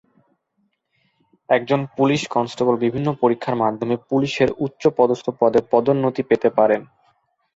একজন 1.49 1.79
police 1.97 2.21
constable 2.27 2.75
বিভিন্ন 2.85 3.07
পরীক্ষার 3.21 3.55
মাধ্যমে 3.55 3.95
পুলিশের 4.09 4.49
উচ্চপদস্থ 4.65 5.25
পদে 5.39 5.59
পদোন্নতি 5.71 6.21
পেতে 6.29 6.49
পারেন। 6.57 6.81